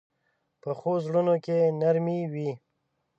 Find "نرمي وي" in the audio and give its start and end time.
1.79-2.51